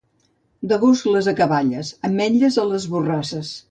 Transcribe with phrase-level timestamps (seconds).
[0.71, 3.59] D'agost les acaballes, ametlles a les borrasses.